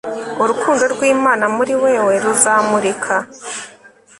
[0.43, 3.15] urukundo rw'imana muri wewe ruzamurika